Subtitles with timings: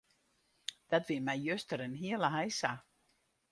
[0.91, 2.73] Dat wie my juster in hiele heisa.